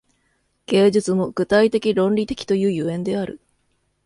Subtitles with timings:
[0.65, 3.39] 芸術も具体的論理的という所以である。